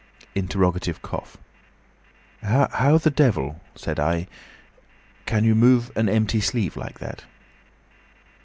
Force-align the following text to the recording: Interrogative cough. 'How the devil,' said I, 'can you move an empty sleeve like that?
Interrogative 0.33 1.03
cough. 1.03 1.37
'How 2.41 2.97
the 2.97 3.11
devil,' 3.11 3.61
said 3.75 3.99
I, 3.99 4.25
'can 5.27 5.43
you 5.43 5.53
move 5.53 5.91
an 5.95 6.09
empty 6.09 6.41
sleeve 6.41 6.75
like 6.75 6.97
that? 6.97 7.25